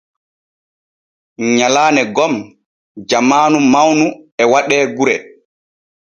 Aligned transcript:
Nyalaane 1.55 2.01
gom 2.15 2.33
jamaanu 3.09 3.57
mawnu 3.73 4.05
e 4.41 4.43
waɗe 4.51 4.77
gure. 4.97 5.15